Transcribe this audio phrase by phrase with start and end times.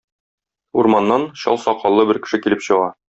[0.81, 2.89] Урманнан чал сакаллы бер кеше килеп чыга.